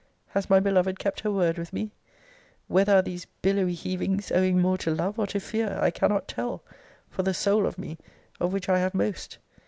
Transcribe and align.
Has 0.29 0.49
my 0.49 0.59
beloved 0.59 0.97
kept 0.97 1.19
her 1.19 1.29
word 1.31 1.59
with 1.59 1.71
me? 1.71 1.91
Whether 2.67 2.95
are 2.95 3.01
these 3.03 3.27
billowy 3.43 3.75
heavings 3.75 4.31
owing 4.31 4.59
more 4.59 4.79
to 4.79 4.89
love 4.89 5.19
or 5.19 5.27
to 5.27 5.39
fear? 5.39 5.77
I 5.79 5.91
cannot 5.91 6.27
tell, 6.27 6.63
for 7.07 7.21
the 7.21 7.35
soul 7.35 7.67
of 7.67 7.77
me, 7.77 7.99
of 8.39 8.51
which 8.51 8.67
I 8.67 8.79
have 8.79 8.95
most. 8.95 9.37